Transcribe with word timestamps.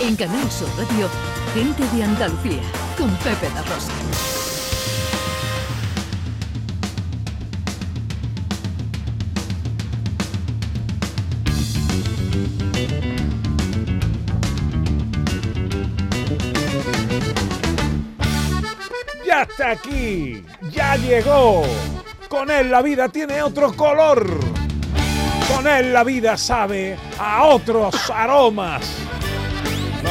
En 0.00 0.14
Canal 0.14 0.48
Sur 0.48 0.68
Radio, 0.78 1.08
Gente 1.54 1.82
de 1.96 2.04
Andalucía, 2.04 2.62
con 2.96 3.10
Pepe 3.16 3.48
La 3.52 3.62
Rosa. 3.62 3.92
Ya 19.26 19.42
está 19.42 19.70
aquí, 19.72 20.44
ya 20.70 20.96
llegó. 20.96 21.64
Con 22.28 22.52
él 22.52 22.70
la 22.70 22.82
vida 22.82 23.08
tiene 23.08 23.42
otro 23.42 23.72
color. 23.74 24.24
Con 25.52 25.66
él 25.66 25.92
la 25.92 26.04
vida 26.04 26.36
sabe 26.36 26.96
a 27.18 27.44
otros 27.46 28.10
aromas. 28.10 29.07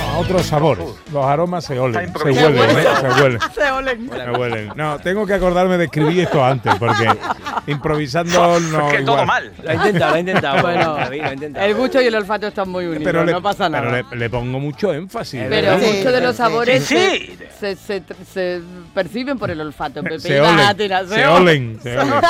A 0.07 0.19
otros 0.19 0.45
sabores. 0.45 0.87
Los 1.11 1.25
aromas 1.25 1.63
se 1.65 1.79
olen, 1.79 2.11
se 2.13 2.23
huelen, 2.23 2.77
¿eh? 2.77 2.83
se 3.01 3.21
huelen. 3.21 3.39
Se 3.53 3.71
olen. 3.71 4.09
Se 4.09 4.31
huelen. 4.31 4.71
No, 4.75 4.97
tengo 4.99 5.25
que 5.27 5.33
acordarme 5.35 5.77
de 5.77 5.85
escribir 5.85 6.21
esto 6.23 6.43
antes, 6.43 6.73
porque 6.75 7.07
improvisando 7.67 8.59
no. 8.59 8.89
que 8.89 8.99
todo 9.03 9.25
mal. 9.25 9.51
Lo 9.63 9.69
ha 9.69 9.73
intentado, 9.75 10.11
lo 10.11 10.15
ha 10.15 10.19
intentado. 10.19 10.61
Bueno, 10.61 10.93
lo 10.97 11.25
ha 11.25 11.33
intentado. 11.33 11.65
el 11.65 11.75
gusto 11.75 12.01
y 12.01 12.05
el 12.07 12.15
olfato 12.15 12.47
están 12.47 12.69
muy 12.69 12.85
unidos, 12.85 13.03
Pero 13.03 13.23
le, 13.25 13.31
no 13.31 13.41
pasa 13.41 13.69
nada. 13.69 13.83
pero 13.91 14.09
le- 14.11 14.17
le 14.17 14.29
pongo 14.29 14.59
mucho 14.59 14.93
énfasis. 14.93 15.41
Es 15.41 15.49
Pero 15.49 15.71
verdad. 15.71 15.87
muchos 15.87 16.13
de 16.13 16.21
los 16.21 16.31
Sí, 16.31 16.37
sabores 16.37 16.83
sí, 16.85 16.95
sí. 16.97 17.37
Se, 17.59 17.75
se, 17.75 18.01
se- 18.01 18.23
se 18.33 18.61
perciben 18.93 19.37
por 19.37 19.51
el 19.51 19.61
olfato. 19.61 20.01
Pepe. 20.03 20.19
Se 20.19 20.39
olen, 20.41 20.77
tirar- 20.77 21.07
se 21.07 21.27
olen, 21.27 21.79
se 21.81 21.97
olen. 21.99 22.13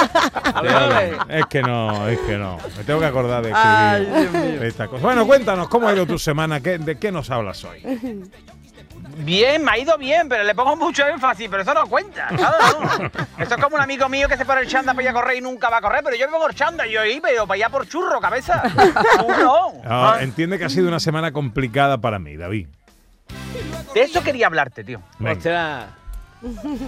Se 0.47 0.59
ole. 0.59 0.75
olen. 0.75 1.15
Es 1.29 1.45
que 1.47 1.61
no, 1.61 2.07
es 2.07 2.19
que 2.19 2.37
no. 2.37 2.57
Me 2.77 2.83
tengo 2.83 2.99
que 2.99 3.05
acordar 3.05 3.43
de 3.45 3.51
Ay, 3.53 4.03
escribir 4.03 4.31
Dios 4.31 4.43
mío. 4.53 4.63
esta 4.63 4.87
cosa. 4.87 5.03
Bueno, 5.03 5.25
cuéntanos, 5.27 5.67
¿cómo 5.69 5.87
ha 5.87 5.93
ido 5.93 6.05
tu 6.05 6.17
semana? 6.17 6.59
¿Qué- 6.61 6.77
¿De 6.77 6.97
qué 6.97 7.11
nos 7.11 7.29
hablas 7.29 7.63
hoy? 7.63 7.76
Bien, 9.19 9.63
me 9.63 9.71
ha 9.71 9.77
ido 9.79 9.97
bien, 9.97 10.29
pero 10.29 10.43
le 10.43 10.53
pongo 10.53 10.75
mucho 10.75 11.05
énfasis, 11.07 11.47
pero 11.49 11.63
eso 11.63 11.73
no 11.73 11.87
cuenta. 11.87 12.27
Claro, 12.27 12.57
no. 12.99 13.05
Esto 13.43 13.55
es 13.55 13.61
como 13.63 13.75
un 13.75 13.81
amigo 13.81 14.07
mío 14.09 14.27
que 14.27 14.37
se 14.37 14.45
pone 14.45 14.61
el 14.61 14.67
chanda 14.67 14.93
para 14.93 15.03
ir 15.03 15.09
a 15.09 15.13
correr 15.13 15.37
y 15.37 15.41
nunca 15.41 15.69
va 15.69 15.77
a 15.77 15.81
correr, 15.81 16.01
pero 16.03 16.15
yo 16.15 16.27
me 16.27 16.33
pongo 16.33 16.47
el 16.47 16.55
chanda 16.55 16.85
y 16.85 16.91
yo 16.91 17.01
ahí, 17.01 17.19
pero 17.21 17.47
para 17.47 17.55
allá 17.55 17.69
por 17.69 17.87
churro, 17.87 18.19
cabeza. 18.19 18.61
Tú 19.17 19.27
no. 19.43 19.81
Ah, 19.83 20.15
Ah, 20.17 20.23
entiende 20.23 20.59
que 20.59 20.65
ha 20.65 20.69
sido 20.69 20.87
una 20.87 20.99
semana 20.99 21.31
complicada 21.31 21.97
para 21.97 22.19
mí, 22.19 22.37
David. 22.37 22.67
De 23.95 24.01
eso 24.01 24.21
quería 24.23 24.47
hablarte, 24.47 24.83
tío. 24.83 25.01
Venga. 25.19 25.87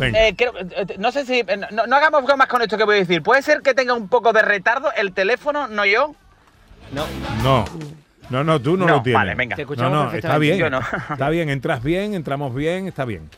Eh, 0.01 0.35
creo- 0.37 0.53
eh, 0.59 0.95
no 0.99 1.11
sé 1.11 1.25
si. 1.25 1.39
eh, 1.39 1.57
No, 1.71 1.87
no 1.87 1.95
hagamos 1.95 2.23
bromas 2.23 2.47
con 2.47 2.61
esto 2.61 2.77
que 2.77 2.83
voy 2.83 2.97
a 2.97 2.99
decir. 2.99 3.23
¿Puede 3.23 3.41
ser 3.41 3.61
que 3.61 3.73
tenga 3.73 3.93
un 3.95 4.07
poco 4.07 4.31
de 4.33 4.43
retardo 4.43 4.91
el 4.95 5.13
teléfono, 5.13 5.67
no 5.67 5.85
yo? 5.85 6.13
No. 6.91 7.05
No. 7.43 7.65
No, 8.29 8.43
no, 8.43 8.61
tú 8.61 8.77
no, 8.77 8.85
No, 8.85 8.95
lo 8.97 9.01
tienes. 9.03 9.19
vale, 9.19 9.35
venga. 9.35 9.55
Te 9.55 9.63
No, 9.63 9.71
escuchamos 9.71 9.91
no, 9.91 9.99
está 10.03 10.11
perfectamente. 10.11 10.45
bien. 10.45 10.57
Yo 10.59 10.69
no. 10.69 10.79
Está 11.13 11.29
bien, 11.29 11.49
entras 11.49 11.83
bien, 11.83 12.13
entramos 12.13 12.53
bien, 12.53 12.87
está 12.87 13.05
bien. 13.05 13.29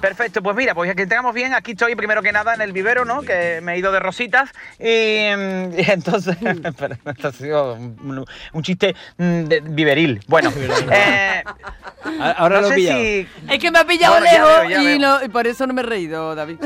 Perfecto, 0.00 0.42
pues 0.42 0.56
mira, 0.56 0.74
pues 0.74 0.92
que 0.96 1.02
entramos 1.02 1.32
bien, 1.32 1.54
aquí 1.54 1.72
estoy 1.72 1.94
primero 1.94 2.22
que 2.22 2.32
nada 2.32 2.54
en 2.54 2.60
el 2.60 2.72
vivero, 2.72 3.04
¿no? 3.04 3.22
Que 3.22 3.60
me 3.62 3.74
he 3.74 3.78
ido 3.78 3.92
de 3.92 4.00
rositas 4.00 4.50
y, 4.80 5.28
mm, 5.36 5.74
y 5.78 5.90
entonces, 5.92 6.36
pero 6.76 6.96
esto 7.04 7.28
ha 7.28 7.32
sido 7.32 7.74
un, 7.74 8.24
un 8.52 8.62
chiste 8.64 8.96
mm, 9.18 9.42
de- 9.44 9.60
viveril. 9.60 10.20
Bueno, 10.26 10.52
eh, 10.92 11.44
Ahora 12.36 12.56
no 12.56 12.62
lo 12.62 12.66
he 12.66 12.70
sé 12.70 12.74
pillado. 12.74 12.98
si, 13.00 13.28
Es 13.48 13.58
que 13.60 13.70
me 13.70 13.78
ha 13.78 13.84
pillado 13.84 14.18
lejos 14.18 14.66
veo, 14.66 14.90
y, 14.94 14.98
no- 14.98 15.22
y 15.22 15.28
por 15.28 15.46
eso 15.46 15.68
no 15.68 15.72
me 15.74 15.82
he 15.82 15.86
reído, 15.86 16.34
David. 16.34 16.56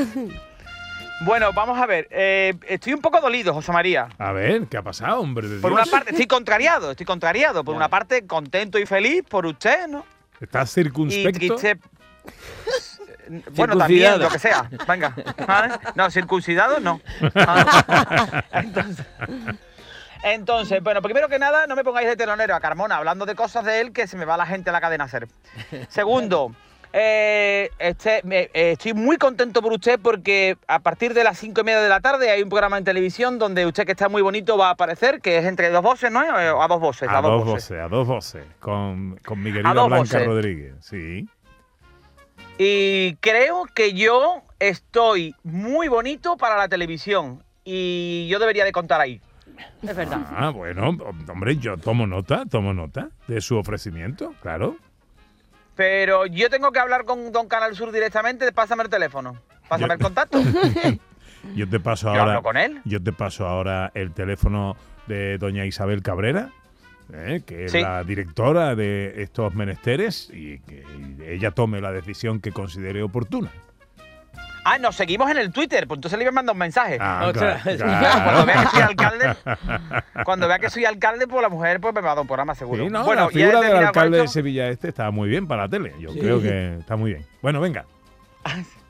Bueno, 1.25 1.51
vamos 1.53 1.79
a 1.79 1.85
ver, 1.85 2.07
eh, 2.11 2.53
estoy 2.67 2.93
un 2.93 3.01
poco 3.01 3.19
dolido, 3.19 3.53
José 3.53 3.71
María. 3.71 4.07
A 4.17 4.31
ver, 4.31 4.67
¿qué 4.67 4.77
ha 4.77 4.81
pasado, 4.83 5.19
hombre? 5.19 5.47
de 5.47 5.59
Por 5.59 5.71
Dios? 5.71 5.81
una 5.83 5.91
parte, 5.91 6.11
estoy 6.11 6.27
contrariado, 6.27 6.91
estoy 6.91 7.05
contrariado. 7.05 7.63
Por 7.63 7.73
Ya. 7.73 7.77
una 7.77 7.89
parte, 7.89 8.25
contento 8.27 8.77
y 8.79 8.85
feliz 8.85 9.23
por 9.27 9.45
usted, 9.45 9.87
¿no? 9.87 10.05
¿Estás 10.39 10.69
Y 10.71 10.73
circunspecto? 10.83 11.55
triste. 11.55 11.77
Bueno, 13.51 13.77
también, 13.77 14.19
lo 14.19 14.29
que 14.29 14.39
sea. 14.39 14.69
Venga. 14.87 15.13
¿vale? 15.45 15.73
No, 15.95 16.09
circuncidado 16.09 16.79
no. 16.79 17.01
Ah. 17.35 18.41
Entonces, 18.53 19.05
entonces, 20.23 20.81
bueno, 20.81 21.01
primero 21.01 21.27
que 21.27 21.37
nada, 21.37 21.67
no 21.67 21.75
me 21.75 21.83
pongáis 21.83 22.07
de 22.07 22.15
telonero 22.15 22.55
a 22.55 22.61
Carmona 22.61 22.95
hablando 22.95 23.25
de 23.25 23.35
cosas 23.35 23.65
de 23.65 23.81
él 23.81 23.91
que 23.91 24.07
se 24.07 24.15
me 24.15 24.23
va 24.23 24.37
la 24.37 24.45
gente 24.45 24.69
a 24.69 24.73
la 24.73 24.79
cadena 24.79 25.03
a 25.03 25.07
hacer. 25.07 25.27
Segundo, 25.89 26.55
eh, 26.99 27.69
este, 27.77 28.21
me- 28.23 28.49
eh, 28.53 28.71
estoy 28.71 28.93
muy 28.93 29.17
contento 29.17 29.61
por 29.61 29.71
usted 29.71 29.99
porque 30.01 30.57
a 30.67 30.79
partir 30.79 31.13
de 31.13 31.23
las 31.23 31.37
cinco 31.37 31.61
y 31.61 31.63
media 31.65 31.81
de 31.81 31.89
la 31.89 31.99
tarde 31.99 32.29
hay 32.31 32.41
un 32.41 32.49
programa 32.49 32.77
en 32.77 32.83
televisión 32.83 33.37
donde 33.37 33.65
usted 33.67 33.85
que 33.85 33.91
está 33.91 34.09
muy 34.09 34.21
bonito 34.23 34.57
va 34.57 34.69
a 34.69 34.71
aparecer, 34.71 35.21
que 35.21 35.37
es 35.37 35.45
entre 35.45 35.69
dos 35.69 35.83
voces, 35.83 36.11
¿no? 36.11 36.23
Eh, 36.23 36.47
A 36.49 36.67
dos 36.67 36.79
voces. 36.79 37.07
A 37.09 37.21
dos 37.21 37.45
voces, 37.45 37.79
a 37.79 37.87
dos 37.87 38.07
voces. 38.07 38.43
Con, 38.59 39.17
con 39.25 39.43
mi 39.43 39.51
querida 39.53 39.71
Blanca 39.73 39.97
voces. 39.97 40.25
Rodríguez. 40.25 40.73
Sí. 40.81 41.27
Y 42.57 43.15
creo 43.17 43.65
que 43.73 43.93
yo 43.93 44.41
estoy 44.59 45.35
muy 45.43 45.87
bonito 45.89 46.37
para 46.37 46.57
la 46.57 46.67
televisión. 46.67 47.43
Y 47.63 48.27
yo 48.29 48.39
debería 48.39 48.63
de 48.65 48.71
contar 48.71 49.01
ahí. 49.01 49.21
Es 49.83 49.95
verdad. 49.95 50.21
Ah, 50.35 50.49
bueno, 50.49 50.97
hombre, 51.29 51.57
yo 51.57 51.77
tomo 51.77 52.07
nota, 52.07 52.43
tomo 52.49 52.73
nota 52.73 53.09
de 53.27 53.41
su 53.41 53.57
ofrecimiento, 53.57 54.33
claro. 54.41 54.77
Pero 55.77 56.25
yo 56.25 56.49
tengo 56.49 56.71
que 56.73 56.79
hablar 56.79 57.05
con 57.05 57.31
Don 57.31 57.47
Canal 57.47 57.73
Sur 57.75 57.91
directamente. 57.93 58.51
Pásame 58.51 58.83
el 58.83 58.89
teléfono. 58.89 59.37
Pásame 59.69 59.89
Yo- 59.89 59.93
el 59.93 59.99
contacto. 60.01 60.39
Yo 61.55 61.69
te 61.69 61.79
paso 61.79 62.07
Yo 62.13 62.19
ahora. 62.19 62.31
hablo 62.33 62.43
con 62.43 62.57
él. 62.57 62.81
Yo 62.83 63.01
te 63.01 63.13
paso 63.13 63.47
ahora 63.47 63.91
el 63.93 64.11
teléfono 64.11 64.75
de 65.05 65.37
doña 65.37 65.65
Isabel 65.65 66.01
Cabrera, 66.01 66.49
¿eh? 67.13 67.41
que 67.45 67.65
es 67.65 67.71
Sí. 67.71 67.79
la 67.79 68.03
directora 68.03 68.75
de 68.75 69.21
estos 69.21 69.53
menesteres 69.55 70.29
y 70.33 70.59
que 70.59 70.83
ella 71.25 71.51
tome 71.51 71.79
la 71.79 71.91
decisión 71.93 72.41
que 72.41 72.51
considere 72.51 73.01
oportuna. 73.03 73.51
Ah, 74.69 74.77
nos 74.79 74.95
seguimos 74.95 75.31
en 75.31 75.37
el 75.37 75.51
Twitter. 75.51 75.87
Pues 75.87 75.97
entonces 75.97 76.19
le 76.19 76.25
voy 76.25 76.29
a 76.29 76.33
mandar 76.33 76.53
un 76.53 76.59
mensaje. 76.59 76.97
Ah, 76.99 77.23
Otra 77.27 77.61
claro, 77.61 77.63
vez. 77.65 77.77
claro. 77.81 78.23
Cuando 78.25 78.45
vea 78.45 78.59
que 78.63 78.67
soy 78.69 78.81
alcalde, 78.81 79.35
cuando 80.25 80.47
vea 80.47 80.59
que 80.59 80.69
soy 80.69 80.85
alcalde, 80.85 81.27
pues 81.27 81.41
la 81.41 81.49
mujer 81.49 81.79
pues 81.79 81.93
me 81.95 82.01
va 82.01 82.11
a 82.11 82.15
dar 82.15 82.21
un 82.21 82.27
programa 82.27 82.53
seguro. 82.55 82.83
Sí, 82.83 82.89
no, 82.89 83.05
bueno, 83.05 83.23
la 83.25 83.29
figura 83.29 83.61
del 83.61 83.77
alcalde 83.77 84.17
de. 84.19 84.27
Sevilla 84.27 84.67
este 84.67 84.89
está 84.89 85.09
muy 85.11 85.29
bien 85.29 85.47
para 85.47 85.63
la 85.63 85.69
tele. 85.69 85.93
Yo 85.99 86.11
Sí. 86.11 86.19
creo 86.19 86.41
que 86.41 86.75
está 86.79 86.95
muy 86.97 87.11
bien. 87.13 87.25
Bueno, 87.41 87.61
venga, 87.61 87.85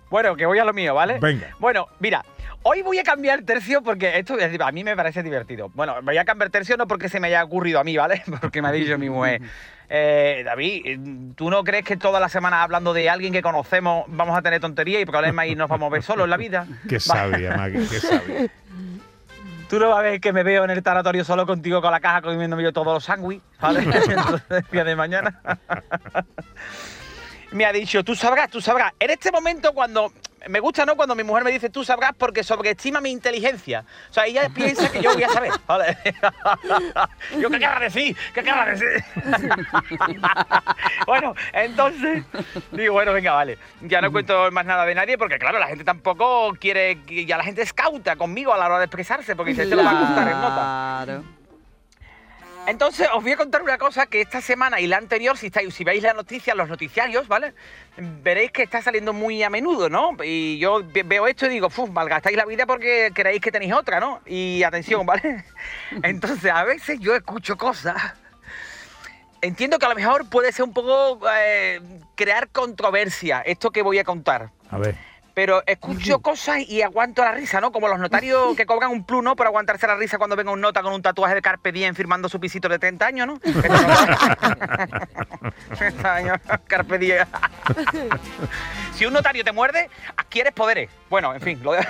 Bueno, 0.09 0.35
que 0.35 0.45
voy 0.45 0.59
a 0.59 0.63
lo 0.65 0.73
mío, 0.73 0.93
¿vale? 0.95 1.19
venga. 1.19 1.49
Bueno, 1.59 1.87
mira, 1.99 2.23
hoy 2.63 2.81
voy 2.81 2.99
a 2.99 3.03
cambiar 3.03 3.41
tercio 3.43 3.81
porque 3.83 4.17
esto 4.19 4.37
es- 4.37 4.59
a 4.59 4.71
mí 4.71 4.83
me 4.83 4.95
parece 4.95 5.21
divertido. 5.23 5.69
Bueno, 5.73 5.95
voy 6.01 6.17
a 6.17 6.25
cambiar 6.25 6.49
tercio 6.49 6.77
no 6.77 6.87
porque 6.87 7.09
se 7.09 7.19
me 7.19 7.27
haya 7.27 7.43
ocurrido 7.43 7.79
a 7.79 7.83
mí, 7.83 7.97
¿vale? 7.97 8.23
Porque 8.41 8.61
me 8.61 8.69
ha 8.69 8.71
dicho 8.71 8.97
mi 8.97 9.09
mujer. 9.09 9.41
Eh, 9.89 10.41
David, 10.43 11.33
¿tú 11.37 11.49
no 11.49 11.63
crees 11.63 11.85
que 11.85 11.95
toda 11.95 12.19
la 12.19 12.27
semana 12.27 12.61
hablando 12.61 12.93
de 12.93 13.09
alguien 13.09 13.31
que 13.31 13.41
conocemos 13.41 14.03
vamos 14.09 14.37
a 14.37 14.41
tener 14.41 14.59
tontería 14.59 14.99
y 14.99 15.05
problemas 15.05 15.45
y 15.47 15.55
nos 15.55 15.69
vamos 15.69 15.87
a 15.87 15.93
ver 15.93 16.03
solos 16.03 16.25
en 16.25 16.29
la 16.31 16.35
vida? 16.35 16.67
Qué 16.89 16.99
sabia, 16.99 17.55
Maggie, 17.55 17.87
qué 17.89 17.99
sabia. 18.01 18.51
Tú 19.69 19.79
no 19.79 19.87
vas 19.87 19.99
a 19.99 20.01
ver 20.01 20.19
que 20.19 20.33
me 20.33 20.43
veo 20.43 20.65
en 20.65 20.71
el 20.71 20.83
tanatorio 20.83 21.23
solo 21.23 21.45
contigo 21.45 21.81
con 21.81 21.91
la 21.93 22.01
caja 22.01 22.21
comiéndome 22.21 22.63
yo 22.63 22.73
todos 22.73 22.87
los 22.95 23.03
sándwiches, 23.05 23.45
¿vale? 23.61 23.79
Entonces, 23.83 24.65
día 24.69 24.83
de 24.83 24.95
mañana. 24.97 25.39
Me 27.51 27.65
ha 27.65 27.71
dicho, 27.71 28.03
tú 28.03 28.15
sabrás, 28.15 28.49
tú 28.49 28.61
sabrás. 28.61 28.93
En 28.99 29.09
este 29.09 29.31
momento 29.31 29.73
cuando... 29.73 30.11
Me 30.47 30.61
gusta, 30.61 30.85
¿no? 30.85 30.95
Cuando 30.95 31.13
mi 31.13 31.23
mujer 31.23 31.43
me 31.43 31.51
dice, 31.51 31.69
tú 31.69 31.83
sabrás 31.83 32.11
porque 32.17 32.41
sobreestima 32.41 33.01
mi 33.01 33.11
inteligencia. 33.11 33.83
O 34.09 34.13
sea, 34.13 34.27
ella 34.27 34.47
piensa 34.47 34.89
que 34.89 35.01
yo 35.01 35.11
voy 35.13 35.23
a 35.23 35.29
saber. 35.29 35.51
¿vale? 35.65 35.97
yo, 37.41 37.49
¿qué 37.49 37.59
querrá 37.59 37.79
decir? 37.79 38.15
¿Qué 38.33 38.43
querrá 38.43 38.65
decir? 38.67 39.03
bueno, 41.07 41.35
entonces... 41.51 42.23
Digo, 42.71 42.93
bueno, 42.93 43.11
venga, 43.11 43.33
vale. 43.33 43.57
Ya 43.81 43.99
no 43.99 44.11
cuento 44.11 44.49
más 44.51 44.65
nada 44.65 44.85
de 44.85 44.95
nadie 44.95 45.17
porque, 45.17 45.37
claro, 45.37 45.59
la 45.59 45.67
gente 45.67 45.83
tampoco 45.83 46.53
quiere... 46.57 46.99
Ya 47.25 47.35
la 47.35 47.43
gente 47.43 47.63
es 47.63 47.73
cauta 47.73 48.15
conmigo 48.15 48.53
a 48.53 48.57
la 48.57 48.67
hora 48.67 48.77
de 48.77 48.85
expresarse 48.85 49.35
porque 49.35 49.51
dice, 49.51 49.63
este 49.63 49.75
lo 49.75 49.83
va 49.83 49.91
a 49.91 50.05
contar 50.05 50.27
en 50.29 50.39
nota. 50.39 51.01
Claro. 51.03 51.36
Entonces, 52.67 53.07
os 53.13 53.23
voy 53.23 53.31
a 53.31 53.37
contar 53.37 53.63
una 53.63 53.77
cosa 53.77 54.07
que 54.07 54.19
esta 54.19 54.41
semana 54.41 54.79
y 54.81 54.87
la 54.87 54.97
anterior, 54.97 55.37
si, 55.37 55.47
estáis, 55.47 55.73
si 55.73 55.85
veis 55.85 56.03
las 56.03 56.13
noticias, 56.15 56.55
los 56.55 56.67
noticiarios, 56.67 57.27
¿vale? 57.27 57.53
Veréis 57.97 58.51
que 58.51 58.61
está 58.63 58.81
saliendo 58.81 59.13
muy 59.13 59.41
a 59.41 59.49
menudo, 59.49 59.89
¿no? 59.89 60.17
Y 60.21 60.59
yo 60.59 60.83
ve- 60.85 61.03
veo 61.03 61.27
esto 61.27 61.45
y 61.45 61.49
digo, 61.49 61.69
¡fuf! 61.69 61.89
Malgastáis 61.89 62.35
la 62.35 62.43
vida 62.45 62.65
porque 62.65 63.11
creéis 63.13 63.39
que 63.41 63.51
tenéis 63.53 63.71
otra, 63.73 64.01
¿no? 64.01 64.19
Y 64.25 64.63
atención, 64.63 65.05
¿vale? 65.05 65.45
Entonces, 66.03 66.51
a 66.51 66.65
veces 66.65 66.99
yo 66.99 67.15
escucho 67.15 67.57
cosas. 67.57 67.95
Entiendo 69.41 69.79
que 69.79 69.85
a 69.85 69.89
lo 69.89 69.95
mejor 69.95 70.29
puede 70.29 70.51
ser 70.51 70.65
un 70.65 70.73
poco 70.73 71.21
eh, 71.39 71.79
crear 72.15 72.49
controversia, 72.49 73.41
esto 73.45 73.71
que 73.71 73.81
voy 73.81 73.99
a 73.99 74.03
contar. 74.03 74.49
A 74.69 74.77
ver. 74.77 74.95
Pero 75.37 75.61
escucho 75.67 76.17
cosas 76.17 76.61
y 76.67 76.81
aguanto 76.81 77.23
la 77.23 77.31
risa, 77.31 77.61
¿no? 77.61 77.71
Como 77.71 77.87
los 77.87 77.99
notarios 77.99 78.55
que 78.57 78.65
cobran 78.65 78.89
un 78.89 79.03
plus, 79.03 79.23
¿no? 79.23 79.35
Por 79.35 79.45
aguantarse 79.45 79.85
la 79.85 79.93
risa 79.95 80.17
cuando 80.17 80.35
venga 80.35 80.51
un 80.51 80.59
nota 80.59 80.81
con 80.81 80.91
un 80.93 81.01
tatuaje 81.03 81.35
de 81.35 81.43
Carpe 81.43 81.71
Diem 81.71 81.93
firmando 81.93 82.27
su 82.27 82.39
pisito 82.39 82.67
de 82.67 82.79
30 82.79 83.05
años, 83.05 83.27
¿no? 83.27 83.35
Esto 83.43 83.61
no- 83.69 85.51
30 85.77 86.15
años, 86.15 86.37
Carpe 86.65 86.97
Diem. 86.97 87.27
si 88.95 89.05
un 89.05 89.13
notario 89.13 89.43
te 89.43 89.51
muerde, 89.51 89.91
adquieres 90.15 90.53
poderes. 90.53 90.89
Bueno, 91.07 91.35
en 91.35 91.41
fin, 91.41 91.59
lo 91.61 91.73
de- 91.73 91.85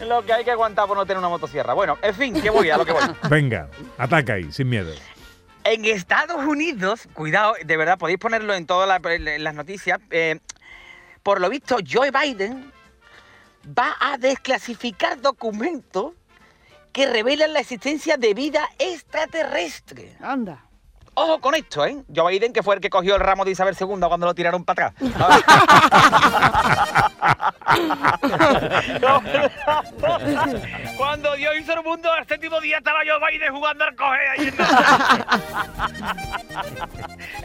Lo 0.00 0.22
que 0.26 0.34
hay 0.34 0.44
que 0.44 0.50
aguantar 0.50 0.86
por 0.86 0.98
no 0.98 1.06
tener 1.06 1.16
una 1.18 1.30
motosierra. 1.30 1.72
Bueno, 1.72 1.96
en 2.02 2.14
fin, 2.14 2.34
que 2.42 2.50
voy 2.50 2.68
a 2.68 2.76
lo 2.76 2.84
que 2.84 2.92
voy. 2.92 3.04
Venga, 3.30 3.68
ataca 3.96 4.34
ahí, 4.34 4.52
sin 4.52 4.68
miedo. 4.68 4.92
En 5.68 5.84
Estados 5.84 6.44
Unidos, 6.44 7.08
cuidado, 7.12 7.54
de 7.64 7.76
verdad, 7.76 7.98
podéis 7.98 8.20
ponerlo 8.20 8.54
en 8.54 8.66
todas 8.66 8.88
la- 8.88 9.38
las 9.38 9.54
noticias. 9.54 9.98
eh, 10.10 10.38
por 11.24 11.40
lo 11.40 11.50
visto, 11.50 11.78
Joe 11.84 12.12
Biden 12.12 12.72
va 13.76 13.96
a 14.00 14.16
desclasificar 14.16 15.20
documentos 15.20 16.12
que 16.92 17.06
revelan 17.06 17.52
la 17.52 17.58
existencia 17.60 18.16
de 18.16 18.32
vida 18.32 18.68
extraterrestre. 18.78 20.16
Anda. 20.20 20.64
Ojo 21.18 21.40
con 21.40 21.54
esto, 21.54 21.86
¿eh? 21.86 21.96
Joe 22.14 22.30
Biden, 22.30 22.52
que 22.52 22.62
fue 22.62 22.74
el 22.74 22.80
que 22.82 22.90
cogió 22.90 23.14
el 23.14 23.22
ramo 23.22 23.46
de 23.46 23.52
Isabel 23.52 23.74
II 23.80 23.86
cuando 24.06 24.26
lo 24.26 24.34
tiraron 24.34 24.66
para 24.66 24.88
atrás. 24.88 25.00
cuando 30.98 31.34
Dios 31.36 31.54
hizo 31.58 31.72
el 31.72 31.82
mundo, 31.82 32.10
el 32.18 32.26
séptimo 32.26 32.60
día 32.60 32.76
estaba 32.76 32.98
Joe 33.06 33.18
Biden 33.30 33.54
jugando 33.54 33.84
al 33.84 33.96
coge 33.96 34.28
ahí 34.28 34.52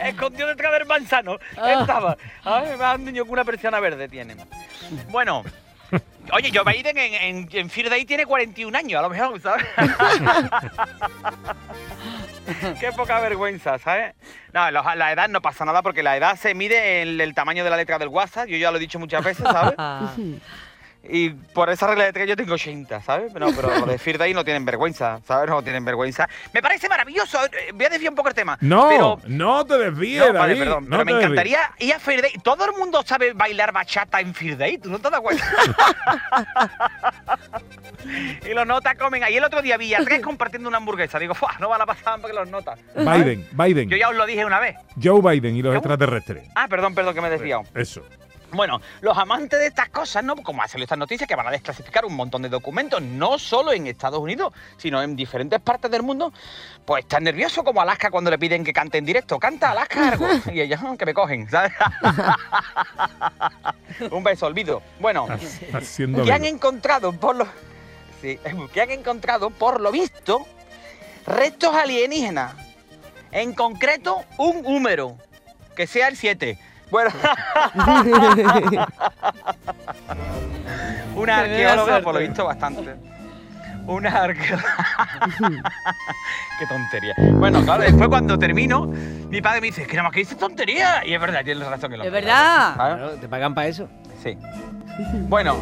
Escondido 0.06 0.48
detrás 0.48 0.72
del 0.72 0.84
manzano. 0.84 1.38
Estaba. 1.52 2.18
Ay, 2.44 2.66
me 2.72 2.76
da 2.76 2.96
un 2.96 3.06
niño 3.06 3.24
con 3.24 3.32
una 3.32 3.44
persiana 3.44 3.80
verde 3.80 4.06
tiene. 4.06 4.36
Bueno. 5.08 5.44
Oye, 6.32 6.52
Joe 6.54 6.64
Biden 6.70 6.96
en, 6.96 7.14
en, 7.14 7.48
en 7.50 7.70
Fear 7.70 7.90
Day 7.90 8.04
tiene 8.04 8.26
41 8.26 8.76
años, 8.76 8.98
a 8.98 9.02
lo 9.02 9.10
mejor, 9.10 9.40
¿sabes? 9.40 9.64
Qué 12.80 12.92
poca 12.92 13.20
vergüenza, 13.20 13.78
¿sabes? 13.78 14.14
No, 14.52 14.70
lo- 14.70 14.94
la 14.94 15.12
edad 15.12 15.28
no 15.28 15.40
pasa 15.40 15.64
nada 15.64 15.82
porque 15.82 16.02
la 16.02 16.16
edad 16.16 16.36
se 16.36 16.54
mide 16.54 17.02
en 17.02 17.20
el 17.20 17.34
tamaño 17.34 17.62
de 17.64 17.70
la 17.70 17.76
letra 17.76 17.98
del 17.98 18.08
WhatsApp. 18.08 18.48
Yo 18.48 18.56
ya 18.56 18.70
lo 18.70 18.76
he 18.78 18.80
dicho 18.80 18.98
muchas 18.98 19.22
veces, 19.24 19.44
¿sabes? 19.50 19.74
Y 21.04 21.30
por 21.30 21.68
esa 21.68 21.88
regla 21.88 22.04
de 22.04 22.12
tres 22.12 22.28
yo 22.28 22.36
tengo 22.36 22.54
80, 22.54 23.00
¿sabes? 23.02 23.32
No, 23.34 23.52
pero 23.54 23.76
los 23.76 23.88
de 23.88 23.98
Fear 23.98 24.18
Day 24.18 24.32
no 24.34 24.44
tienen 24.44 24.64
vergüenza, 24.64 25.20
¿sabes? 25.26 25.50
No 25.50 25.60
tienen 25.62 25.84
vergüenza. 25.84 26.28
Me 26.52 26.62
parece 26.62 26.88
maravilloso. 26.88 27.44
eh, 27.46 27.72
Voy 27.74 27.86
a 27.86 27.88
desviar 27.88 28.12
un 28.12 28.16
poco 28.16 28.28
el 28.28 28.34
tema. 28.36 28.56
No, 28.60 28.88
pero 28.88 29.20
no 29.26 29.66
te 29.66 29.78
desvíes, 29.78 30.32
no, 30.32 30.38
vale, 30.38 30.54
perdón, 30.56 30.84
no 30.84 30.90
pero 30.90 31.04
me 31.04 31.12
desvíes. 31.12 31.24
encantaría 31.24 31.60
ir 31.80 31.94
a 31.94 31.98
Fear 31.98 32.22
Day. 32.22 32.32
Todo 32.44 32.64
el 32.66 32.72
mundo 32.78 33.02
sabe 33.04 33.32
bailar 33.32 33.72
bachata 33.72 34.20
en 34.20 34.32
Fear 34.32 34.56
Day, 34.56 34.78
¿tú 34.78 34.90
no 34.90 35.00
te 35.00 35.10
das 35.10 35.20
cuenta? 35.20 35.44
y 38.48 38.54
los 38.54 38.66
notas 38.66 38.94
comen. 38.96 39.24
Ahí 39.24 39.36
el 39.36 39.44
otro 39.44 39.62
día 39.62 39.76
vi 39.76 39.94
a 39.94 40.04
tres 40.04 40.20
compartiendo 40.20 40.68
una 40.68 40.78
hamburguesa. 40.78 41.18
Digo, 41.18 41.34
¡fuah! 41.34 41.58
No 41.58 41.68
van 41.68 41.80
a 41.82 41.86
pasar 41.86 42.20
porque 42.20 42.34
los 42.36 42.48
notas. 42.48 42.78
Biden, 42.94 43.46
Biden. 43.52 43.88
Yo 43.88 43.96
ya 43.96 44.08
os 44.08 44.14
lo 44.14 44.26
dije 44.26 44.44
una 44.44 44.60
vez. 44.60 44.76
Joe 45.02 45.20
Biden 45.20 45.56
y 45.56 45.62
los 45.62 45.74
extraterrestres. 45.74 46.48
Ah, 46.54 46.66
perdón, 46.68 46.94
perdón, 46.94 47.14
que 47.14 47.20
me 47.20 47.28
he 47.28 47.30
desviado. 47.30 47.62
Eso. 47.74 48.02
Bueno, 48.52 48.80
los 49.00 49.16
amantes 49.16 49.58
de 49.58 49.66
estas 49.66 49.88
cosas, 49.88 50.22
¿no? 50.22 50.36
Como 50.36 50.62
ha 50.62 50.68
salido 50.68 50.84
estas 50.84 50.98
noticias, 50.98 51.26
que 51.26 51.34
van 51.34 51.46
a 51.46 51.50
desclasificar 51.50 52.04
un 52.04 52.14
montón 52.14 52.42
de 52.42 52.50
documentos, 52.50 53.00
no 53.00 53.38
solo 53.38 53.72
en 53.72 53.86
Estados 53.86 54.20
Unidos, 54.20 54.52
sino 54.76 55.02
en 55.02 55.16
diferentes 55.16 55.58
partes 55.60 55.90
del 55.90 56.02
mundo, 56.02 56.32
pues 56.84 57.04
están 57.04 57.24
nerviosos 57.24 57.64
como 57.64 57.80
Alaska 57.80 58.10
cuando 58.10 58.30
le 58.30 58.38
piden 58.38 58.62
que 58.62 58.72
cante 58.72 58.98
en 58.98 59.06
directo. 59.06 59.38
Canta 59.38 59.70
Alaska 59.70 60.10
algo. 60.10 60.26
Y 60.52 60.60
ellos, 60.60 60.80
"Ah, 60.82 60.94
que 60.98 61.06
me 61.06 61.14
cogen, 61.14 61.48
¿sabes? 61.48 61.72
un 64.10 64.22
beso, 64.22 64.46
olvido. 64.46 64.82
Bueno, 65.00 65.26
Haciendo 65.72 66.24
que 66.24 66.32
han 66.32 66.44
encontrado 66.44 67.12
por 67.12 67.36
lo... 67.36 67.46
Sí, 68.20 68.38
que 68.72 68.80
han 68.80 68.90
encontrado, 68.90 69.50
por 69.50 69.80
lo 69.80 69.90
visto, 69.90 70.46
restos 71.26 71.74
alienígenas. 71.74 72.54
En 73.32 73.54
concreto, 73.54 74.24
un 74.36 74.62
húmero, 74.66 75.16
que 75.74 75.86
sea 75.86 76.08
el 76.08 76.16
7. 76.16 76.58
Bueno, 76.92 77.10
una 81.16 81.38
arqueóloga, 81.38 82.00
por 82.02 82.12
lo 82.12 82.20
visto, 82.20 82.44
bastante. 82.44 82.96
Una 83.86 84.10
arqueóloga. 84.10 84.76
Qué 86.58 86.66
tontería. 86.66 87.14
Bueno, 87.32 87.62
claro, 87.64 87.82
después 87.86 88.10
cuando 88.10 88.38
termino, 88.38 88.88
mi 88.88 89.40
padre 89.40 89.62
me 89.62 89.68
dice, 89.68 89.86
que 89.86 89.96
nada 89.96 90.02
más 90.02 90.12
que 90.12 90.18
dices 90.18 90.36
tontería. 90.36 91.02
Y 91.06 91.14
es 91.14 91.20
verdad, 91.20 91.42
tienes 91.42 91.66
razón 91.66 91.90
que 91.90 91.96
lo 91.96 92.04
Es 92.04 92.12
verdad. 92.12 93.14
¿Te 93.18 93.26
pagan 93.26 93.54
para 93.54 93.68
eso? 93.68 93.88
Sí. 94.22 94.36
Bueno, 95.30 95.56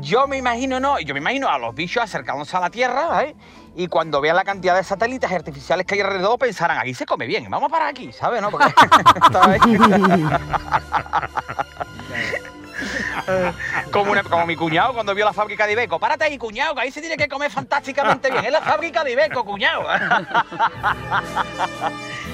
yo 0.00 0.28
me 0.28 0.36
imagino, 0.36 0.78
no, 0.78 1.00
yo 1.00 1.14
me 1.14 1.20
imagino 1.20 1.48
a 1.48 1.58
los 1.58 1.74
bichos 1.74 2.04
acercándose 2.04 2.56
a 2.56 2.60
la 2.60 2.70
Tierra, 2.70 3.24
¿eh? 3.24 3.34
Y 3.80 3.88
cuando 3.88 4.20
vean 4.20 4.36
la 4.36 4.44
cantidad 4.44 4.76
de 4.76 4.84
satélites 4.84 5.32
artificiales 5.32 5.86
que 5.86 5.94
hay 5.94 6.02
alrededor, 6.02 6.38
pensarán, 6.38 6.76
aquí 6.76 6.92
se 6.92 7.06
come 7.06 7.26
bien, 7.26 7.48
vamos 7.48 7.70
para 7.70 7.88
aquí, 7.88 8.12
¿sabes? 8.12 8.42
¿No? 8.42 8.50
Porque, 8.50 8.70
¿sabes? 9.32 9.58
como, 13.90 14.12
una- 14.12 14.22
como 14.22 14.44
mi 14.44 14.54
cuñado 14.54 14.92
cuando 14.92 15.14
vio 15.14 15.24
la 15.24 15.32
fábrica 15.32 15.66
de 15.66 15.72
Ibeco. 15.72 15.98
Párate 15.98 16.24
ahí, 16.24 16.36
cuñado, 16.36 16.74
que 16.74 16.82
ahí 16.82 16.90
se 16.90 17.00
tiene 17.00 17.16
que 17.16 17.26
comer 17.26 17.50
fantásticamente 17.50 18.30
bien. 18.30 18.44
Es 18.44 18.52
la 18.52 18.60
fábrica 18.60 19.02
de 19.02 19.12
Ibeco, 19.12 19.46
cuñado. 19.46 19.84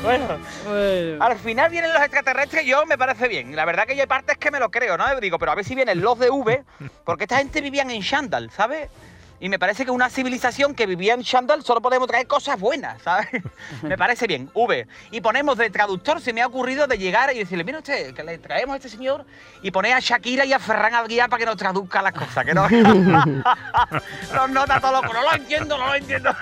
bueno. 0.03 0.27
Bueno. 0.67 1.25
Al 1.25 1.39
final 1.39 1.71
vienen 1.71 1.93
los 1.93 2.03
extraterrestres, 2.03 2.67
yo 2.67 2.85
me 2.87 2.99
parece 2.99 3.29
bien. 3.29 3.55
La 3.55 3.65
verdad 3.65 3.87
que 3.87 3.93
hay 3.93 4.05
partes 4.09 4.37
que 4.37 4.51
me 4.51 4.59
lo 4.59 4.69
creo, 4.73 4.99
¿no? 4.99 5.21
Digo, 5.21 5.39
pero 5.39 5.53
a 5.53 5.55
ver 5.55 5.65
si 5.65 5.77
vienen 5.77 6.01
los 6.01 6.19
de 6.19 6.29
V, 6.29 6.65
porque 7.05 7.23
esta 7.23 7.39
gente 7.39 7.61
vivían 7.61 7.89
en 7.93 8.01
Shandal, 8.01 8.51
¿sabes? 8.51 8.89
Y 9.39 9.49
me 9.49 9.59
parece 9.59 9.85
que 9.85 9.91
una 9.91 10.09
civilización 10.09 10.75
que 10.75 10.87
vivía 10.87 11.15
en 11.15 11.21
Shandal 11.21 11.63
solo 11.63 11.83
podemos 11.83 12.09
traer 12.09 12.27
cosas 12.27 12.59
buenas, 12.59 13.03
¿sabes? 13.03 13.29
me 13.83 13.99
parece 13.99 14.27
bien, 14.27 14.51
V. 14.55 14.87
Y 15.11 15.21
ponemos 15.21 15.59
de 15.59 15.69
traductor, 15.71 16.21
se 16.21 16.33
me 16.33 16.43
ha 16.43 16.47
ocurrido 16.47 16.87
de 16.87 16.99
llegar 16.99 17.35
y 17.35 17.41
decirle, 17.41 17.65
mira 17.65 17.79
usted, 17.79 18.15
que 18.15 18.23
le 18.23 18.39
traemos 18.39 18.75
a 18.75 18.77
este 18.77 18.89
señor 18.89 19.27
y 19.63 19.71
poner 19.71 19.95
a 19.95 20.01
Shakira 20.01 20.45
y 20.45 20.53
a 20.53 20.59
Ferran 20.59 20.95
al 20.95 21.09
guía 21.09 21.29
para 21.29 21.41
que 21.41 21.47
nos 21.47 21.57
traduzca 21.57 22.03
las 22.03 22.13
cosas, 22.13 22.45
que 22.45 22.55
no... 22.55 22.69
Los 24.35 24.51
nota 24.51 24.81
todo 24.81 25.01
loco, 25.01 25.13
no 25.13 25.23
lo 25.23 25.35
entiendo, 25.35 25.79
no 25.79 25.87
lo 25.87 25.95
entiendo. 25.95 26.31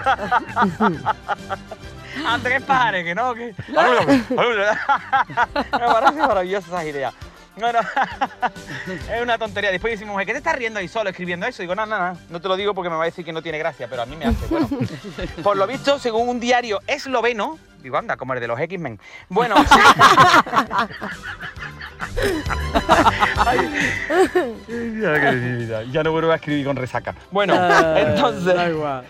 Andrés 2.26 2.62
Pajares, 2.62 3.04
que 3.04 3.14
no, 3.14 3.34
que... 3.34 3.54
Me 3.68 3.74
parece 5.78 6.18
maravillosa 6.18 6.68
esa 6.68 6.84
idea. 6.84 7.12
Bueno, 7.56 7.78
es 9.14 9.22
una 9.22 9.38
tontería. 9.38 9.70
Después 9.70 9.92
dice 9.92 10.04
mi 10.04 10.10
mujer, 10.10 10.26
¿qué 10.26 10.32
te 10.32 10.38
estás 10.38 10.56
riendo 10.56 10.80
ahí 10.80 10.88
solo 10.88 11.10
escribiendo 11.10 11.46
eso? 11.46 11.62
Digo, 11.62 11.74
no, 11.74 11.86
no, 11.86 11.98
no, 11.98 12.18
no 12.30 12.40
te 12.40 12.48
lo 12.48 12.56
digo 12.56 12.74
porque 12.74 12.90
me 12.90 12.96
va 12.96 13.02
a 13.02 13.06
decir 13.06 13.24
que 13.24 13.32
no 13.32 13.42
tiene 13.42 13.58
gracia, 13.58 13.86
pero 13.88 14.02
a 14.02 14.06
mí 14.06 14.16
me 14.16 14.24
hace. 14.26 14.46
Bueno, 14.48 14.68
por 15.42 15.56
lo 15.56 15.66
visto, 15.66 15.98
según 15.98 16.28
un 16.28 16.40
diario 16.40 16.80
esloveno, 16.86 17.58
digo, 17.82 17.96
anda, 17.96 18.16
como 18.16 18.34
el 18.34 18.40
de 18.40 18.48
los 18.48 18.58
X-Men. 18.58 18.98
Bueno. 19.28 19.54
Ya, 25.92 26.02
no 26.02 26.12
vuelvo 26.12 26.32
a 26.32 26.36
escribir 26.36 26.64
con 26.66 26.76
resaca. 26.76 27.14
Bueno, 27.30 27.54
Da 27.54 28.00
entonces, 28.00 28.54
igual. 28.70 29.04